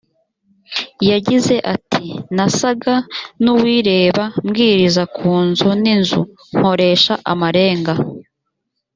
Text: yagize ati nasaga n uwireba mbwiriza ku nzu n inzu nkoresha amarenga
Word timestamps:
yagize 1.09 1.55
ati 1.75 2.05
nasaga 2.35 2.95
n 3.43 3.45
uwireba 3.53 4.23
mbwiriza 4.45 5.03
ku 5.15 5.29
nzu 5.47 5.69
n 5.83 5.83
inzu 5.95 6.21
nkoresha 6.57 7.13
amarenga 7.31 7.93